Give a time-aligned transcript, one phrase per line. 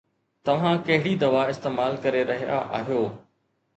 [0.45, 3.03] توهان ڪهڙي دوا استعمال ڪري رهيا آهيو؟